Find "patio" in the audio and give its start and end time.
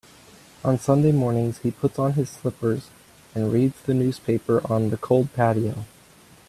5.33-5.85